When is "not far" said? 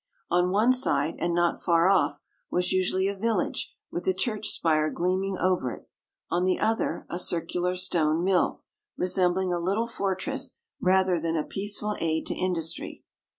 1.31-1.87